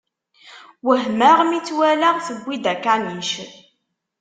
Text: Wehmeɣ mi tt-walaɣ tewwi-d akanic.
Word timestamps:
Wehmeɣ 0.85 1.37
mi 1.49 1.59
tt-walaɣ 1.61 2.15
tewwi-d 2.27 2.65
akanic. 2.73 3.31